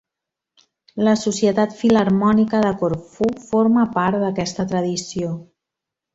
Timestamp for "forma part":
3.51-4.19